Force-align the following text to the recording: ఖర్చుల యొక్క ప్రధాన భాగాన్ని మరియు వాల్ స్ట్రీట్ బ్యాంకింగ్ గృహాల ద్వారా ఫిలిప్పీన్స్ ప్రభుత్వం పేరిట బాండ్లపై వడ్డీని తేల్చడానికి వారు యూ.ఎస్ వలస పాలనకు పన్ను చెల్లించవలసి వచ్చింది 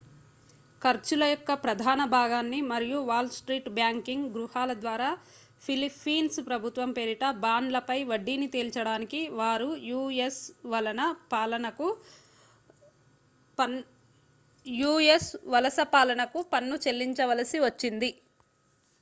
ఖర్చుల 0.81 1.23
యొక్క 1.27 1.53
ప్రధాన 1.63 1.99
భాగాన్ని 2.13 2.59
మరియు 2.69 2.99
వాల్ 3.09 3.29
స్ట్రీట్ 3.35 3.67
బ్యాంకింగ్ 3.75 4.31
గృహాల 4.33 4.71
ద్వారా 4.79 5.09
ఫిలిప్పీన్స్ 5.65 6.39
ప్రభుత్వం 6.47 6.89
పేరిట 6.95 7.25
బాండ్లపై 7.43 7.99
వడ్డీని 8.09 8.47
తేల్చడానికి 8.55 9.19
వారు 9.39 9.69
యూ.ఎస్ 9.89 10.41
వలస 15.53 15.79
పాలనకు 15.93 16.41
పన్ను 16.51 16.77
చెల్లించవలసి 16.85 17.59
వచ్చింది 17.67 18.11